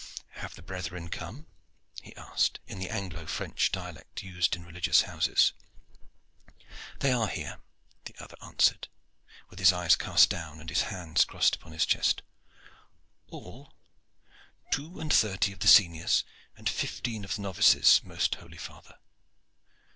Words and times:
"Have 0.29 0.55
the 0.55 0.63
brethren 0.63 1.09
come?" 1.09 1.45
he 2.01 2.15
asked, 2.15 2.59
in 2.65 2.79
the 2.79 2.89
Anglo 2.89 3.27
French 3.27 3.71
dialect 3.71 4.23
used 4.23 4.55
in 4.55 4.65
religious 4.65 5.03
houses. 5.03 5.53
"They 7.01 7.11
are 7.11 7.27
here," 7.27 7.59
the 8.05 8.15
other 8.19 8.33
answered, 8.41 8.87
with 9.51 9.59
his 9.59 9.71
eyes 9.71 9.95
cast 9.95 10.31
down 10.31 10.59
and 10.59 10.69
his 10.71 10.81
hands 10.89 11.23
crossed 11.23 11.55
upon 11.55 11.73
his 11.73 11.85
chest. 11.85 12.23
"All?" 13.27 13.75
"Two 14.71 14.99
and 14.99 15.13
thirty 15.13 15.51
of 15.51 15.59
the 15.59 15.67
seniors 15.67 16.23
and 16.57 16.67
fifteen 16.67 17.23
of 17.23 17.35
the 17.35 17.43
novices, 17.43 18.01
most 18.03 18.33
holy 18.33 18.57
father. 18.57 18.97